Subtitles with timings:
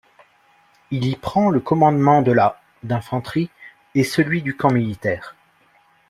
[0.89, 3.51] Il y prend le commandement de la d’infanterie
[3.93, 5.35] et celui du camp militaire.